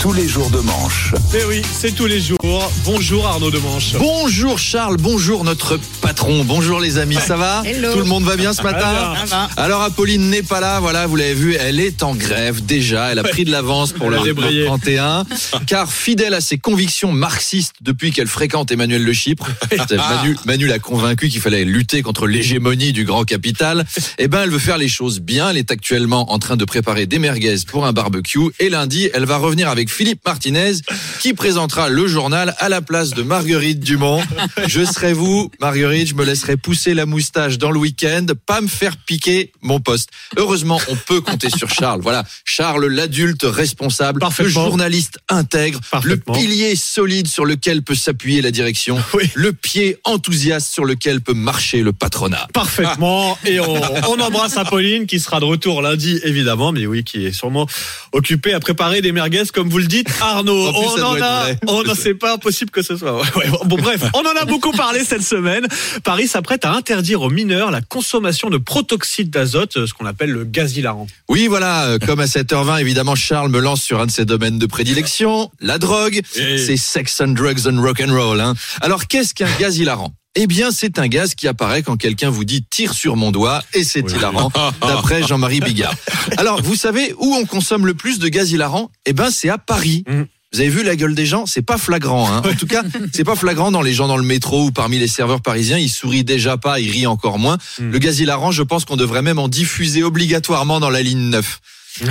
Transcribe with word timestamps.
Tous 0.00 0.12
les 0.12 0.28
jours 0.28 0.50
de 0.50 0.58
manche. 0.60 1.14
Mais 1.32 1.44
oui, 1.44 1.62
c'est 1.72 1.92
tous 1.92 2.06
les 2.06 2.20
jours. 2.20 2.38
Bonjour 2.84 3.26
Arnaud 3.26 3.50
Demanche. 3.50 3.94
Bonjour 3.98 4.58
Charles, 4.58 4.98
bonjour 4.98 5.42
notre 5.42 5.80
patron, 6.00 6.44
bonjour 6.44 6.78
les 6.78 6.98
amis, 6.98 7.16
ça 7.16 7.36
va 7.36 7.62
Tout 7.92 7.98
le 7.98 8.04
monde 8.04 8.22
va 8.22 8.36
bien 8.36 8.52
ce 8.52 8.62
matin 8.62 9.14
va. 9.26 9.48
Alors 9.56 9.82
Apolline 9.82 10.28
n'est 10.30 10.42
pas 10.42 10.60
là, 10.60 10.78
voilà, 10.80 11.06
vous 11.06 11.16
l'avez 11.16 11.34
vu, 11.34 11.56
elle 11.58 11.80
est 11.80 12.02
en 12.02 12.14
grève 12.14 12.64
déjà, 12.64 13.10
elle 13.10 13.18
a 13.18 13.24
pris 13.24 13.44
de 13.44 13.50
l'avance 13.50 13.92
pour 13.92 14.10
le, 14.10 14.16
Elle 14.16 14.22
a 14.22 14.24
débrayé. 14.26 14.60
le 14.60 14.66
31, 14.66 15.24
car 15.66 15.90
fidèle 15.90 16.34
à 16.34 16.40
ses 16.40 16.58
convictions 16.58 17.10
marxistes 17.10 17.74
depuis 17.80 18.12
qu'elle 18.12 18.28
fréquente 18.28 18.70
Emmanuel 18.70 19.02
Le 19.02 19.12
Chypre, 19.12 19.48
Manu, 19.90 20.36
Manu 20.44 20.66
l'a 20.66 20.78
convaincu 20.78 21.28
qu'il 21.28 21.40
fallait 21.40 21.64
lutter 21.64 22.02
contre 22.02 22.26
l'hégémonie 22.26 22.92
du 22.92 23.04
grand 23.04 23.24
capital, 23.24 23.84
eh 24.18 24.28
ben 24.28 24.42
elle 24.42 24.50
veut 24.50 24.58
faire 24.58 24.78
les 24.78 24.88
choses 24.88 25.20
bien, 25.20 25.50
elle 25.50 25.56
est 25.56 25.72
actuellement 25.72 26.32
en 26.32 26.38
train 26.38 26.56
de 26.56 26.64
préparer 26.64 27.06
des 27.06 27.18
merguez 27.18 27.56
pour 27.66 27.86
un 27.86 27.92
barbecue, 27.92 28.50
et 28.60 28.68
lundi 28.68 29.08
elle 29.12 29.24
va 29.24 29.38
revenir 29.38 29.68
avec 29.68 29.85
Philippe 29.88 30.20
Martinez, 30.26 30.72
qui 31.20 31.34
présentera 31.34 31.88
le 31.88 32.06
journal 32.06 32.54
à 32.58 32.68
la 32.68 32.80
place 32.80 33.10
de 33.10 33.22
Marguerite 33.22 33.80
Dumont. 33.80 34.22
Je 34.66 34.84
serai 34.84 35.12
vous, 35.12 35.50
Marguerite, 35.60 36.08
je 36.08 36.14
me 36.14 36.24
laisserai 36.24 36.56
pousser 36.56 36.94
la 36.94 37.06
moustache 37.06 37.58
dans 37.58 37.70
le 37.70 37.78
week-end, 37.78 38.26
pas 38.46 38.60
me 38.60 38.68
faire 38.68 38.96
piquer 38.96 39.52
mon 39.62 39.80
poste. 39.80 40.10
Heureusement, 40.36 40.80
on 40.88 40.96
peut 40.96 41.20
compter 41.20 41.50
sur 41.50 41.70
Charles. 41.70 42.00
Voilà, 42.02 42.24
Charles, 42.44 42.86
l'adulte 42.86 43.42
responsable, 43.44 44.20
le 44.38 44.48
journaliste 44.48 45.18
intègre, 45.28 45.80
le 46.04 46.16
pilier 46.16 46.76
solide 46.76 47.26
sur 47.28 47.44
lequel 47.44 47.82
peut 47.82 47.94
s'appuyer 47.94 48.42
la 48.42 48.50
direction, 48.50 48.98
Oui. 49.14 49.30
le 49.34 49.52
pied 49.52 49.98
enthousiaste 50.04 50.72
sur 50.72 50.84
lequel 50.84 51.20
peut 51.20 51.34
marcher 51.34 51.82
le 51.82 51.92
patronat. 51.92 52.48
Parfaitement. 52.52 53.38
Et 53.44 53.60
on, 53.60 53.74
on 54.08 54.20
embrasse 54.20 54.56
Apolline 54.56 55.06
qui 55.06 55.20
sera 55.20 55.40
de 55.40 55.44
retour 55.44 55.82
lundi, 55.82 56.20
évidemment, 56.24 56.72
mais 56.72 56.86
oui, 56.86 57.04
qui 57.04 57.26
est 57.26 57.32
sûrement 57.32 57.66
occupée 58.12 58.52
à 58.54 58.60
préparer 58.60 59.02
des 59.02 59.12
merguez, 59.12 59.44
comme 59.52 59.68
vous 59.68 59.75
le 59.78 59.86
dites, 59.86 60.08
Arnaud. 60.20 60.68
En 60.68 60.72
plus, 60.72 61.02
on 61.02 61.04
en 61.04 61.20
a, 61.20 61.46
on 61.66 61.94
sait 61.94 62.14
pas 62.14 62.34
impossible 62.34 62.70
que 62.70 62.82
ce 62.82 62.96
soit. 62.96 63.20
Ouais. 63.36 63.50
Bon, 63.64 63.76
bref, 63.76 64.02
on 64.14 64.20
en 64.20 64.40
a 64.40 64.44
beaucoup 64.44 64.72
parlé 64.72 65.04
cette 65.04 65.22
semaine. 65.22 65.66
Paris 66.04 66.28
s'apprête 66.28 66.64
à 66.64 66.72
interdire 66.72 67.22
aux 67.22 67.30
mineurs 67.30 67.70
la 67.70 67.80
consommation 67.80 68.50
de 68.50 68.58
protoxyde 68.58 69.30
d'azote, 69.30 69.86
ce 69.86 69.92
qu'on 69.92 70.06
appelle 70.06 70.30
le 70.30 70.44
gaz 70.44 70.76
hilarant. 70.76 71.06
Oui, 71.28 71.46
voilà, 71.46 71.86
euh, 71.86 71.98
comme 71.98 72.20
à 72.20 72.26
7h20, 72.26 72.80
évidemment, 72.80 73.14
Charles 73.14 73.50
me 73.50 73.60
lance 73.60 73.82
sur 73.82 74.00
un 74.00 74.06
de 74.06 74.10
ses 74.10 74.24
domaines 74.24 74.58
de 74.58 74.66
prédilection, 74.66 75.50
la 75.60 75.78
drogue. 75.78 76.20
C'est 76.32 76.76
sex 76.76 77.20
and 77.20 77.28
drugs 77.28 77.66
and 77.66 77.80
rock 77.80 78.00
and 78.00 78.12
roll. 78.12 78.40
Hein. 78.40 78.54
Alors, 78.80 79.06
qu'est-ce 79.06 79.34
qu'un 79.34 79.48
gaz 79.58 79.78
hilarant? 79.78 80.12
Eh 80.36 80.46
bien, 80.46 80.70
c'est 80.70 80.98
un 80.98 81.08
gaz 81.08 81.34
qui 81.34 81.48
apparaît 81.48 81.82
quand 81.82 81.96
quelqu'un 81.96 82.30
vous 82.30 82.44
dit 82.44 82.62
tire 82.62 82.92
sur 82.92 83.16
mon 83.16 83.32
doigt 83.32 83.62
et 83.72 83.84
c'est 83.84 84.10
hilarant, 84.10 84.52
d'après 84.80 85.26
Jean-Marie 85.26 85.60
Bigard. 85.60 85.94
Alors, 86.36 86.62
vous 86.62 86.76
savez 86.76 87.14
où 87.18 87.34
on 87.34 87.46
consomme 87.46 87.86
le 87.86 87.94
plus 87.94 88.18
de 88.18 88.28
gaz 88.28 88.52
hilarant? 88.52 88.90
Eh 89.06 89.12
ben, 89.12 89.30
c'est 89.30 89.48
à 89.48 89.58
Paris. 89.58 90.04
Mm. 90.06 90.22
Vous 90.52 90.60
avez 90.60 90.68
vu 90.68 90.84
la 90.84 90.94
gueule 90.94 91.14
des 91.14 91.26
gens? 91.26 91.46
C'est 91.46 91.62
pas 91.62 91.78
flagrant. 91.78 92.30
Hein. 92.30 92.42
En 92.44 92.54
tout 92.54 92.66
cas, 92.66 92.82
c'est 93.12 93.24
pas 93.24 93.34
flagrant 93.34 93.70
dans 93.70 93.82
les 93.82 93.92
gens 93.92 94.08
dans 94.08 94.16
le 94.16 94.22
métro 94.22 94.66
ou 94.66 94.70
parmi 94.70 94.98
les 94.98 95.08
serveurs 95.08 95.40
parisiens. 95.40 95.78
Ils 95.78 95.88
sourient 95.88 96.24
déjà 96.24 96.56
pas, 96.56 96.80
ils 96.80 96.90
rient 96.90 97.06
encore 97.06 97.38
moins. 97.38 97.58
Mm. 97.78 97.90
Le 97.90 97.98
gaz 97.98 98.20
hilarant, 98.20 98.52
je 98.52 98.62
pense 98.62 98.84
qu'on 98.84 98.96
devrait 98.96 99.22
même 99.22 99.38
en 99.38 99.48
diffuser 99.48 100.02
obligatoirement 100.02 100.80
dans 100.80 100.90
la 100.90 101.02
ligne 101.02 101.30
9. 101.30 101.60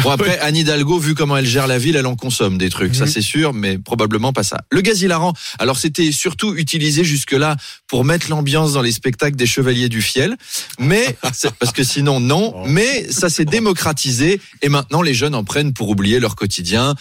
Bon 0.04 0.10
après 0.12 0.40
Anne 0.40 0.56
Hidalgo, 0.56 0.98
vu 1.00 1.16
comment 1.16 1.38
elle 1.38 1.46
gère 1.46 1.68
la 1.68 1.78
ville, 1.78 1.96
elle 1.96 2.06
en 2.08 2.16
consomme 2.16 2.58
des 2.58 2.70
trucs, 2.70 2.96
ça 2.96 3.06
Mhm. 3.06 3.12
c'est 3.12 3.22
sûr, 3.22 3.54
mais 3.54 3.78
probablement 3.78 4.34
pas 4.34 4.44
ça. 4.44 4.62
Le 4.72 4.82
gaz 4.82 5.02
hilarant, 5.02 5.34
alors 5.60 5.78
c'était 5.78 6.12
surtout 6.12 6.56
utilisé 6.56 7.04
jusque-là 7.04 7.56
pour 7.88 8.06
mettre 8.06 8.30
l'ambiance 8.30 8.74
dans 8.74 8.82
les 8.82 8.92
spectacles 8.92 9.36
des 9.36 9.46
Chevaliers 9.46 9.90
du 9.90 10.02
Fiel, 10.02 10.36
mais 10.80 11.18
parce 11.60 11.72
que 11.74 11.84
sinon 11.84 12.20
non, 12.20 12.66
mais 12.68 13.12
ça 13.12 13.30
s'est 13.30 13.46
démocratisé 13.46 14.40
et 14.62 14.70
maintenant 14.70 15.02
les 15.02 15.14
jeunes 15.14 15.36
en 15.36 15.44
prennent 15.44 15.74
pour 15.74 15.90
oublier 15.90 16.20
leur 16.20 16.36
quotidien. 16.36 16.96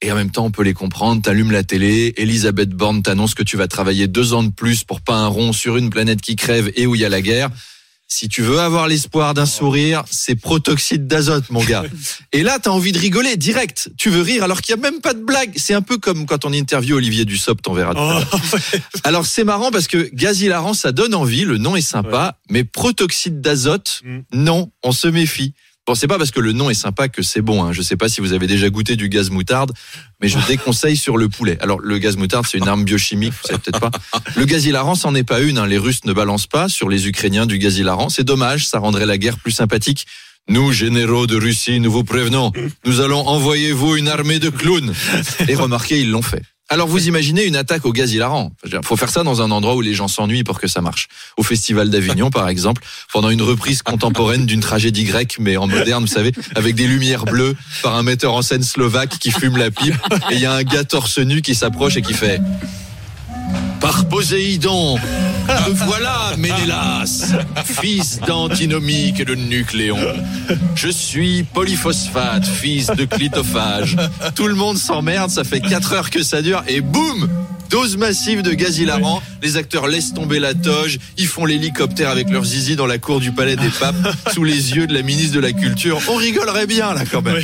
Et 0.00 0.12
en 0.12 0.14
même 0.14 0.30
temps, 0.30 0.44
on 0.44 0.52
peut 0.52 0.62
les 0.62 0.74
comprendre. 0.74 1.22
T'allumes 1.22 1.50
la 1.50 1.64
télé, 1.64 2.14
Elisabeth 2.18 2.68
Borne 2.70 3.02
t'annonce 3.02 3.34
que 3.34 3.42
tu 3.42 3.56
vas 3.56 3.66
travailler 3.66 4.06
deux 4.06 4.32
ans 4.32 4.44
de 4.44 4.52
plus 4.52 4.84
pour 4.84 5.00
pas 5.00 5.16
un 5.16 5.26
rond 5.26 5.52
sur 5.52 5.76
une 5.76 5.90
planète 5.90 6.20
qui 6.20 6.36
crève 6.36 6.70
et 6.76 6.86
où 6.86 6.94
il 6.94 7.00
y 7.00 7.04
a 7.04 7.08
la 7.08 7.20
guerre. 7.20 7.50
Si 8.10 8.26
tu 8.30 8.40
veux 8.40 8.58
avoir 8.58 8.88
l'espoir 8.88 9.34
d'un 9.34 9.44
sourire, 9.44 10.02
c'est 10.10 10.34
protoxyde 10.34 11.06
d'azote, 11.06 11.50
mon 11.50 11.62
gars. 11.62 11.84
Et 12.32 12.42
là, 12.42 12.58
t'as 12.58 12.70
envie 12.70 12.92
de 12.92 12.98
rigoler 12.98 13.36
direct. 13.36 13.90
Tu 13.98 14.08
veux 14.08 14.22
rire 14.22 14.42
alors 14.44 14.62
qu'il 14.62 14.74
y 14.74 14.78
a 14.78 14.80
même 14.80 15.02
pas 15.02 15.12
de 15.12 15.22
blague. 15.22 15.52
C'est 15.56 15.74
un 15.74 15.82
peu 15.82 15.98
comme 15.98 16.24
quand 16.24 16.46
on 16.46 16.52
interview 16.54 16.96
Olivier 16.96 17.26
Dussopt, 17.26 17.68
on 17.68 17.74
verra. 17.74 17.92
tout 17.94 18.00
à 18.00 18.14
l'heure. 18.14 18.40
Alors 19.04 19.26
c'est 19.26 19.44
marrant 19.44 19.70
parce 19.70 19.88
que 19.88 20.08
gaz 20.14 20.40
hilarant, 20.40 20.72
ça 20.72 20.90
donne 20.90 21.14
envie. 21.14 21.44
Le 21.44 21.58
nom 21.58 21.76
est 21.76 21.82
sympa, 21.82 22.38
mais 22.48 22.64
protoxyde 22.64 23.42
d'azote, 23.42 24.00
Mm. 24.04 24.18
non, 24.32 24.70
on 24.82 24.92
se 24.92 25.08
méfie. 25.08 25.52
C'est 25.94 26.06
pas 26.08 26.18
parce 26.18 26.30
que 26.30 26.40
le 26.40 26.52
nom 26.52 26.70
est 26.70 26.74
sympa 26.74 27.08
que 27.08 27.22
c'est 27.22 27.42
bon. 27.42 27.64
Hein. 27.64 27.72
Je 27.72 27.82
sais 27.82 27.96
pas 27.96 28.08
si 28.08 28.20
vous 28.20 28.32
avez 28.32 28.46
déjà 28.46 28.68
goûté 28.70 28.96
du 28.96 29.08
gaz 29.08 29.30
moutarde, 29.30 29.72
mais 30.20 30.28
je 30.28 30.38
déconseille 30.48 30.96
sur 30.96 31.16
le 31.16 31.28
poulet. 31.28 31.58
Alors 31.60 31.80
le 31.80 31.98
gaz 31.98 32.16
moutarde, 32.16 32.46
c'est 32.48 32.58
une 32.58 32.68
arme 32.68 32.84
biochimique, 32.84 33.32
vous 33.42 33.48
savez 33.48 33.58
peut-être 33.60 33.80
pas. 33.80 33.90
Le 34.36 34.44
gaz 34.44 34.64
hilarant, 34.66 34.94
c'en 34.94 35.14
est 35.14 35.24
pas 35.24 35.40
une. 35.40 35.58
hein. 35.58 35.66
Les 35.66 35.78
Russes 35.78 36.04
ne 36.04 36.12
balancent 36.12 36.46
pas 36.46 36.68
sur 36.68 36.88
les 36.88 37.08
Ukrainiens 37.08 37.46
du 37.46 37.58
gaz 37.58 37.78
hilarant. 37.78 38.08
C'est 38.08 38.24
dommage, 38.24 38.66
ça 38.66 38.78
rendrait 38.78 39.06
la 39.06 39.18
guerre 39.18 39.38
plus 39.38 39.52
sympathique. 39.52 40.06
Nous, 40.50 40.72
généraux 40.72 41.26
de 41.26 41.36
Russie, 41.36 41.78
nous 41.78 41.92
vous 41.92 42.04
prévenons. 42.04 42.52
Nous 42.86 43.00
allons 43.00 43.26
envoyer 43.28 43.72
vous 43.72 43.96
une 43.96 44.08
armée 44.08 44.38
de 44.38 44.48
clowns. 44.48 44.94
Et 45.46 45.54
remarquez, 45.54 46.00
ils 46.00 46.10
l'ont 46.10 46.22
fait. 46.22 46.42
Alors 46.70 46.86
vous 46.86 47.08
imaginez 47.08 47.44
une 47.44 47.56
attaque 47.56 47.86
au 47.86 47.92
gaz 47.92 48.12
hilarant. 48.12 48.52
Il 48.64 48.78
faut 48.84 48.96
faire 48.96 49.08
ça 49.08 49.22
dans 49.22 49.40
un 49.40 49.50
endroit 49.50 49.74
où 49.74 49.80
les 49.80 49.94
gens 49.94 50.08
s'ennuient 50.08 50.44
pour 50.44 50.60
que 50.60 50.68
ça 50.68 50.82
marche. 50.82 51.08
Au 51.38 51.42
Festival 51.42 51.88
d'Avignon, 51.88 52.30
par 52.30 52.48
exemple, 52.48 52.82
pendant 53.10 53.30
une 53.30 53.40
reprise 53.40 53.80
contemporaine 53.80 54.44
d'une 54.44 54.60
tragédie 54.60 55.04
grecque, 55.04 55.36
mais 55.40 55.56
en 55.56 55.66
moderne, 55.66 56.04
vous 56.04 56.12
savez, 56.12 56.32
avec 56.54 56.74
des 56.74 56.86
lumières 56.86 57.24
bleues, 57.24 57.56
par 57.82 57.94
un 57.94 58.02
metteur 58.02 58.34
en 58.34 58.42
scène 58.42 58.62
slovaque 58.62 59.18
qui 59.18 59.30
fume 59.30 59.56
la 59.56 59.70
pipe, 59.70 59.96
et 60.30 60.34
il 60.34 60.40
y 60.40 60.46
a 60.46 60.52
un 60.52 60.62
gars 60.62 60.84
torse 60.84 61.18
nu 61.18 61.40
qui 61.40 61.54
s'approche 61.54 61.96
et 61.96 62.02
qui 62.02 62.12
fait... 62.12 62.40
Par 63.88 64.04
Poséidon, 64.04 64.98
me 64.98 65.72
voilà, 65.86 66.34
Ménélas, 66.36 67.32
fils 67.64 68.20
d'antinomique 68.20 69.20
et 69.20 69.24
de 69.24 69.34
nucléon. 69.34 69.96
Je 70.74 70.88
suis 70.90 71.42
polyphosphate, 71.42 72.46
fils 72.46 72.88
de 72.88 73.06
clitophage. 73.06 73.96
Tout 74.34 74.46
le 74.46 74.56
monde 74.56 74.76
s'emmerde, 74.76 75.30
ça 75.30 75.42
fait 75.42 75.62
4 75.62 75.92
heures 75.94 76.10
que 76.10 76.22
ça 76.22 76.42
dure, 76.42 76.62
et 76.68 76.82
boum 76.82 77.30
Dose 77.70 77.96
massive 77.96 78.42
de 78.42 78.52
gaz 78.52 78.78
hilarant, 78.78 79.22
les 79.42 79.56
acteurs 79.56 79.86
laissent 79.86 80.12
tomber 80.12 80.38
la 80.38 80.52
toge, 80.52 80.98
ils 81.16 81.26
font 81.26 81.46
l'hélicoptère 81.46 82.10
avec 82.10 82.28
leur 82.28 82.44
zizi 82.44 82.76
dans 82.76 82.86
la 82.86 82.98
cour 82.98 83.20
du 83.20 83.32
palais 83.32 83.56
des 83.56 83.70
papes, 83.70 83.96
sous 84.34 84.44
les 84.44 84.74
yeux 84.74 84.86
de 84.86 84.92
la 84.92 85.00
ministre 85.00 85.34
de 85.34 85.40
la 85.40 85.52
Culture. 85.52 85.98
On 86.08 86.16
rigolerait 86.16 86.66
bien 86.66 86.92
là 86.92 87.04
quand 87.10 87.22
même. 87.22 87.42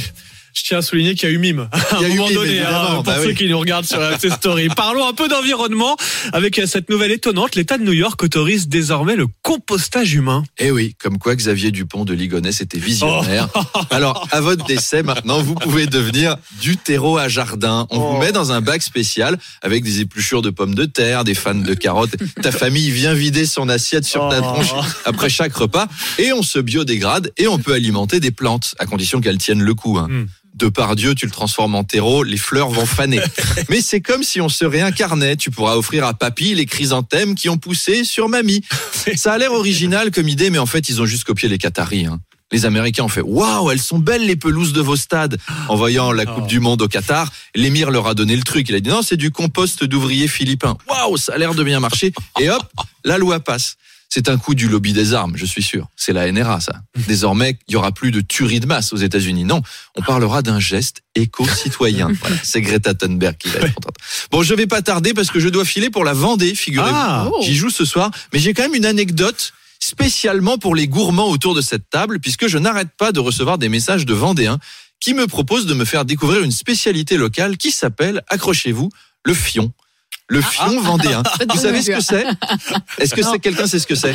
Je 0.57 0.63
tiens 0.63 0.79
à 0.79 0.83
souligner 0.83 1.15
qu'il 1.15 1.29
y 1.29 1.33
a 1.33 1.35
eu 1.35 1.39
mime 1.39 1.69
à 1.73 1.97
un 1.99 2.09
moment 2.09 2.27
mime, 2.29 2.35
donné, 2.35 2.61
hein, 2.61 2.95
pour 2.95 3.03
bah 3.03 3.17
ceux 3.21 3.29
oui. 3.29 3.35
qui 3.35 3.49
nous 3.49 3.59
regardent 3.59 3.85
sur 3.87 3.99
la 3.99 4.17
story. 4.19 4.69
Parlons 4.77 5.07
un 5.07 5.13
peu 5.13 5.27
d'environnement 5.29 5.97
avec 6.33 6.61
cette 6.67 6.89
nouvelle 6.89 7.11
étonnante. 7.11 7.57
L'État 7.57 7.77
de 7.77 7.83
New 7.83 7.93
York 7.93 8.23
autorise 8.23 8.69
désormais 8.69 9.17
le 9.17 9.27
compostage 9.43 10.15
humain. 10.15 10.45
Eh 10.59 10.71
oui, 10.71 10.95
comme 11.01 11.19
quoi 11.19 11.35
Xavier 11.35 11.71
Dupont 11.73 12.05
de 12.05 12.15
Ligonnès 12.15 12.61
était 12.61 12.79
visionnaire. 12.79 13.49
Alors, 13.91 14.27
à 14.31 14.41
votre 14.41 14.65
décès, 14.65 15.03
maintenant, 15.03 15.43
vous 15.43 15.55
pouvez 15.57 15.87
devenir 15.87 16.37
du 16.61 16.77
terreau 16.77 17.19
à 17.19 17.29
jardin. 17.29 17.87
On 17.91 17.99
vous 17.99 18.15
Oh. 18.17 18.19
met 18.21 18.31
dans 18.33 18.53
un 18.53 18.61
bac 18.61 18.83
spécial 18.83 19.39
avec 19.61 19.83
des 19.83 20.01
épluchures 20.01 20.41
de 20.43 20.51
pommes 20.51 20.75
de 20.77 20.85
terre, 20.85 21.25
des 21.25 21.35
fans 21.35 21.55
de 21.55 21.75
carottes. 21.75 22.15
Ta 22.43 22.53
famille 22.53 22.91
vient 22.91 23.13
vider 23.15 23.45
son 23.45 23.69
assiette 23.69 24.05
sur 24.05 24.29
ta 24.29 24.39
Oh. 24.39 24.43
tronche 24.43 24.73
après 25.05 25.29
chaque 25.29 25.55
repas 25.57 25.89
et 26.19 26.33
on 26.33 26.43
se 26.43 26.59
biodégrade 26.61 27.33
et 27.39 27.49
on 27.49 27.59
peut 27.59 27.73
alimenter 27.73 28.21
des 28.21 28.31
plantes 28.31 28.75
à 28.79 28.87
condition 28.87 29.21
qu'elles 29.21 29.39
tiennent 29.39 29.63
le 29.63 29.75
coup. 29.75 29.99
Hein. 29.99 30.07
Mm. 30.09 30.27
De 30.55 30.69
par 30.69 30.95
Dieu, 30.95 31.15
tu 31.17 31.27
le 31.27 31.33
transformes 31.33 31.75
en 31.75 31.83
terreau, 31.83 32.23
les 32.23 32.37
fleurs 32.37 32.71
vont 32.71 32.87
faner. 32.87 33.21
Mais 33.69 33.81
c'est 33.81 34.01
comme 34.01 34.23
si 34.23 34.41
on 34.41 34.49
se 34.49 34.65
réincarnait. 34.65 35.37
Tu 35.37 35.51
pourras 35.51 35.75
offrir 35.75 36.07
à 36.07 36.15
papy 36.15 36.55
les 36.55 36.65
chrysanthèmes 36.67 37.35
qui 37.35 37.49
ont 37.49 37.59
poussé 37.59 38.05
sur 38.05 38.29
mamie. 38.29 38.63
Ça 39.17 39.33
a 39.33 39.39
l'air 39.39 39.53
original 39.53 40.11
comme 40.13 40.29
idée, 40.29 40.51
mais 40.51 40.59
en 40.59 40.67
fait, 40.67 40.89
ils 40.89 41.03
ont 41.03 41.07
juste 41.07 41.25
copié 41.25 41.49
les 41.49 41.59
Qataris. 41.59 42.07
hein. 42.07 42.21
Les 42.53 42.67
Américains 42.67 43.03
ont 43.03 43.09
fait 43.09 43.21
Waouh, 43.21 43.71
elles 43.73 43.81
sont 43.81 43.99
belles 43.99 44.25
les 44.27 44.37
pelouses 44.37 44.73
de 44.73 44.81
vos 44.81 44.95
stades. 44.97 45.39
En 45.69 45.75
voyant 45.75 46.13
la 46.13 46.25
Coupe 46.25 46.45
Oh. 46.45 46.47
du 46.47 46.61
Monde 46.61 46.83
au 46.83 46.89
Qatar, 46.89 47.33
l'émir 47.57 47.91
leur 47.91 48.07
a 48.07 48.15
donné 48.15 48.37
le 48.37 48.43
truc. 48.45 48.69
Il 48.69 48.77
a 48.77 48.81
dit 48.81 48.91
Non, 48.91 49.03
c'est 49.03 49.17
du 49.17 49.33
compost 49.33 49.83
d'ouvriers 49.83 50.29
philippins. 50.29 50.77
Waouh, 50.89 51.17
ça 51.17 51.33
a 51.35 51.39
l'air 51.39 51.55
de 51.55 51.65
bien 51.65 51.81
marcher. 51.81 52.13
Et 52.41 52.49
hop, 52.51 52.63
la 53.05 53.19
loi 53.19 53.41
passe. 53.41 53.77
C'est 54.09 54.29
un 54.29 54.39
coup 54.39 54.55
du 54.55 54.69
lobby 54.69 54.93
des 54.93 55.13
armes, 55.13 55.37
je 55.37 55.45
suis 55.45 55.63
sûr. 55.63 55.89
C'est 55.97 56.13
la 56.13 56.31
NRA, 56.31 56.61
ça. 56.61 56.83
Désormais, 57.09 57.59
il 57.69 57.73
y 57.73 57.77
aura 57.77 57.93
plus 57.93 58.11
de 58.11 58.21
tuerie 58.21 58.61
de 58.61 58.67
masse 58.67 58.93
aux 58.93 58.97
États-Unis. 58.97 59.45
Non, 59.45 59.63
on 59.97 60.03
parlera 60.03 60.43
d'un 60.43 60.61
geste 60.61 61.03
éco-citoyen. 61.15 62.09
Voilà, 62.21 62.37
c'est 62.43 62.61
Greta 62.61 62.95
Thunberg 62.95 63.37
qui 63.37 63.49
va 63.49 63.61
être 63.61 63.75
contente. 63.75 63.97
Bon, 64.31 64.43
je 64.43 64.55
vais 64.55 64.67
pas 64.67 64.83
tarder 64.83 65.15
parce 65.15 65.31
que 65.31 65.41
je 65.41 65.49
dois 65.49 65.65
filer 65.65 65.91
pour 65.91 66.05
la 66.05 66.13
Vendée, 66.13 66.55
figurez-vous. 66.55 66.95
Ah. 66.97 67.29
J'y 67.41 67.55
joue 67.55 67.71
ce 67.71 67.85
soir, 67.85 68.11
mais 68.33 68.39
j'ai 68.39 68.55
quand 68.55 68.63
même 68.63 68.75
une 68.75 68.87
anecdote 68.87 69.53
spécialement 69.81 70.59
pour 70.59 70.75
les 70.75 70.89
gourmands 70.89 71.29
autour 71.29 71.55
de 71.55 71.61
cette 71.61 71.91
table, 71.91 72.21
puisque 72.21 72.47
je 72.47 72.59
n'arrête 72.59 72.89
pas 72.97 73.13
de 73.13 73.21
recevoir 73.21 73.59
des 73.59 73.69
messages 73.69 74.07
de 74.07 74.15
Vendéens 74.15 74.59
qui 75.01 75.13
me 75.13 75.27
proposent 75.27 75.67
de 75.67 75.75
me 75.75 75.85
faire 75.85 76.05
découvrir 76.05 76.43
une 76.43 76.51
spécialité 76.51 77.17
locale 77.17 77.57
qui 77.57 77.71
s'appelle, 77.71 78.23
accrochez-vous, 78.29 78.91
le 79.25 79.35
fion. 79.35 79.73
Le 80.29 80.41
fion 80.41 80.81
vendéen. 80.81 81.23
Vous 81.53 81.59
savez 81.61 81.83
ce 81.83 81.91
que 81.91 82.01
c'est? 82.01 82.25
Est-ce 82.99 83.15
que 83.15 83.23
c'est 83.23 83.39
quelqu'un 83.39 83.67
sait 83.67 83.79
ce 83.79 83.87
que 83.87 83.95
c'est? 83.95 84.15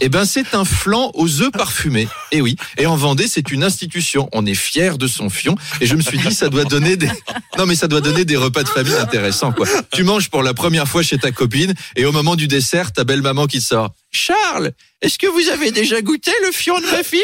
Eh 0.00 0.08
ben, 0.08 0.24
c'est 0.24 0.54
un 0.54 0.64
flan 0.64 1.10
aux 1.14 1.42
œufs 1.42 1.50
parfumés. 1.52 2.08
Et 2.30 2.40
oui. 2.40 2.56
Et 2.78 2.86
en 2.86 2.96
Vendée, 2.96 3.26
c'est 3.26 3.50
une 3.50 3.64
institution. 3.64 4.28
On 4.32 4.46
est 4.46 4.54
fier 4.54 4.98
de 4.98 5.06
son 5.06 5.30
fion. 5.30 5.56
Et 5.80 5.86
je 5.86 5.96
me 5.96 6.02
suis 6.02 6.18
dit, 6.18 6.32
ça 6.32 6.48
doit 6.48 6.64
donner 6.64 6.96
des, 6.96 7.08
non 7.58 7.66
mais 7.66 7.74
ça 7.74 7.88
doit 7.88 8.00
donner 8.00 8.24
des 8.24 8.36
repas 8.36 8.62
de 8.62 8.68
famille 8.68 8.94
intéressants 8.94 9.52
quoi. 9.52 9.66
Tu 9.92 10.04
manges 10.04 10.30
pour 10.30 10.42
la 10.42 10.54
première 10.54 10.86
fois 10.86 11.02
chez 11.02 11.18
ta 11.18 11.32
copine 11.32 11.74
et 11.96 12.04
au 12.04 12.12
moment 12.12 12.36
du 12.36 12.46
dessert, 12.46 12.92
ta 12.92 13.04
belle 13.04 13.22
maman 13.22 13.46
qui 13.46 13.60
sort. 13.60 13.90
Charles, 14.10 14.72
est-ce 15.02 15.18
que 15.18 15.26
vous 15.26 15.48
avez 15.50 15.70
déjà 15.72 16.00
goûté 16.00 16.30
le 16.46 16.52
fion 16.52 16.78
de 16.78 16.86
ma 16.86 17.02
fille? 17.02 17.20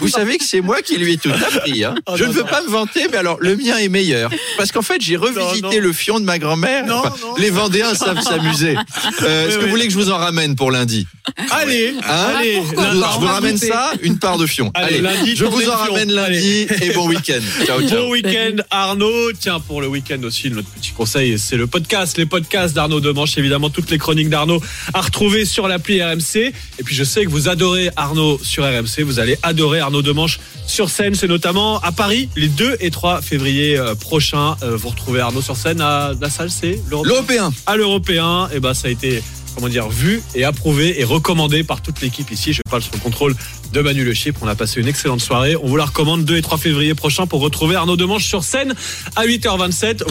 Vous 0.00 0.08
savez 0.08 0.38
que 0.38 0.44
c'est 0.44 0.60
moi 0.60 0.82
qui 0.82 0.96
lui 0.98 1.14
ai 1.14 1.16
tout 1.16 1.30
appris. 1.30 1.84
Hein. 1.84 1.94
Oh, 2.06 2.12
je 2.16 2.24
non, 2.24 2.30
ne 2.30 2.34
veux 2.34 2.42
non. 2.42 2.48
pas 2.48 2.62
me 2.62 2.68
vanter, 2.68 3.06
mais 3.10 3.16
alors 3.16 3.38
le 3.40 3.56
mien 3.56 3.78
est 3.78 3.88
meilleur. 3.88 4.30
Parce 4.56 4.72
qu'en 4.72 4.82
fait, 4.82 5.00
j'ai 5.00 5.16
revisité 5.16 5.76
non. 5.76 5.80
le 5.82 5.92
fion 5.92 6.20
de 6.20 6.24
ma 6.24 6.38
grand-mère. 6.38 6.84
Non, 6.86 6.98
Enfin, 6.98 7.14
non. 7.22 7.36
Les 7.36 7.50
Vendéens 7.50 7.94
savent 7.94 8.20
s'amuser. 8.20 8.76
Euh, 9.22 9.46
Est-ce 9.48 9.54
Oui, 9.56 9.60
que 9.60 9.64
vous 9.66 9.70
voulez 9.70 9.86
que 9.86 9.92
je 9.92 9.98
vous 9.98 10.10
en 10.10 10.16
ramène 10.18 10.56
pour 10.56 10.70
lundi? 10.70 11.06
Allez, 11.50 11.94
Hein? 12.06 12.34
Allez. 12.36 12.54
je, 12.56 12.60
vous- 12.60 12.74
je 12.74 13.26
ramène 13.26 13.54
goûter. 13.54 13.68
ça, 13.68 13.92
une 14.02 14.18
part 14.18 14.36
de 14.38 14.46
fion. 14.46 14.70
Allez, 14.74 15.00
lundi, 15.00 15.34
je 15.36 15.44
vous 15.44 15.68
en 15.68 15.76
ramène 15.76 16.12
lundi 16.12 16.66
et 16.82 16.90
bon 16.92 17.08
week-end. 17.08 17.40
Ciao, 17.64 17.80
ciao. 17.86 18.02
Bon 18.06 18.10
week-end 18.10 18.56
Arnaud. 18.70 19.32
Tiens, 19.32 19.60
pour 19.60 19.80
le 19.80 19.86
week-end 19.88 20.22
aussi, 20.24 20.50
notre 20.50 20.68
petit 20.70 20.90
conseil, 20.92 21.38
c'est 21.38 21.56
le 21.56 21.66
podcast. 21.66 22.18
Les 22.18 22.26
podcasts 22.26 22.74
d'Arnaud 22.74 23.00
Demanche, 23.00 23.36
évidemment, 23.38 23.70
toutes 23.70 23.90
les 23.90 23.98
chroniques 23.98 24.28
d'Arnaud 24.28 24.60
à 24.92 25.00
retrouver 25.00 25.44
sur 25.44 25.68
l'appli 25.68 26.02
RMC. 26.02 26.36
Et 26.78 26.82
puis 26.84 26.94
je 26.96 27.04
sais 27.04 27.26
que 27.26 27.30
vous 27.30 27.48
adorez 27.50 27.90
Arnaud 27.96 28.40
sur 28.42 28.64
RMC. 28.64 29.02
Vous 29.04 29.18
allez 29.20 29.36
adorer 29.42 29.80
Arnaud 29.80 30.00
Demanche 30.00 30.40
sur 30.66 30.88
scène. 30.88 31.14
C'est 31.14 31.28
notamment 31.28 31.78
à 31.80 31.92
Paris, 31.92 32.30
les 32.36 32.48
2 32.48 32.78
et 32.80 32.90
3 32.90 33.20
février 33.20 33.76
euh, 33.76 33.94
prochains. 33.94 34.56
Euh, 34.62 34.76
vous 34.76 34.88
retrouvez 34.88 35.20
Arnaud 35.20 35.42
sur 35.42 35.56
scène 35.58 35.82
à 35.82 36.12
la 36.18 36.30
salle, 36.30 36.50
c'est 36.50 36.80
L'Européen. 36.90 37.52
à 37.66 37.76
l'européen, 37.76 38.48
et 38.54 38.60
ben 38.60 38.72
ça 38.72 38.88
a 38.88 38.90
été 38.90 39.22
comment 39.54 39.68
dire 39.68 39.88
vu 39.88 40.22
et 40.34 40.44
approuvé 40.44 41.00
et 41.00 41.04
recommandé 41.04 41.64
par 41.64 41.82
toute 41.82 42.00
l'équipe 42.00 42.30
ici. 42.30 42.52
Je 42.54 42.60
parle 42.68 42.82
sous 42.82 42.90
le 42.94 42.98
contrôle 42.98 43.34
de 43.72 43.80
Manu 43.80 44.04
Le 44.04 44.12
Chypre. 44.14 44.40
On 44.42 44.48
a 44.48 44.54
passé 44.54 44.80
une 44.80 44.88
excellente 44.88 45.20
soirée. 45.20 45.56
On 45.56 45.66
vous 45.66 45.76
la 45.76 45.86
recommande 45.86 46.24
2 46.24 46.36
et 46.36 46.42
3 46.42 46.56
février 46.58 46.94
prochain 46.94 47.26
pour 47.26 47.40
retrouver 47.40 47.74
Arnaud 47.76 47.96
Demanche 47.96 48.24
sur 48.26 48.42
scène 48.44 48.74
à 49.16 49.26
8h27. 49.26 50.02